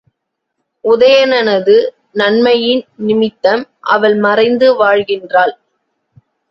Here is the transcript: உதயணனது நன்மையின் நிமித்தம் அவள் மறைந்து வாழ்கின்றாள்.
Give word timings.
உதயணனது 0.85 1.75
நன்மையின் 2.13 2.83
நிமித்தம் 2.97 3.63
அவள் 3.89 4.17
மறைந்து 4.17 4.67
வாழ்கின்றாள். 4.83 5.53